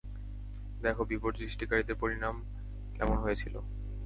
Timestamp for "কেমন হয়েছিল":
2.95-3.55